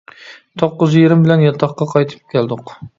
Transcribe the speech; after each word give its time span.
توققۇز 0.61 0.97
يېرىم 1.01 1.23
بىلەن 1.27 1.47
ياتاققا 1.49 1.91
قايتىپ 1.95 2.37
كەلدۇق. 2.37 2.79